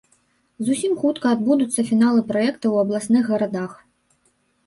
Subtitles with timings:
[0.67, 3.71] Зусім хутка адбудуцца фіналы праекта ў абласных гарадах.